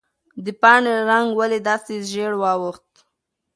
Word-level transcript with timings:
د 0.45 0.47
پاڼې 0.61 0.93
رنګ 1.09 1.27
ولې 1.39 1.59
داسې 1.67 1.95
ژېړ 2.09 2.31
واوښت؟ 2.41 2.89